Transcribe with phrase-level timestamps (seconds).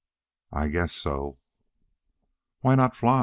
[0.51, 1.37] "I guess so."
[2.61, 3.19] "Why not fly?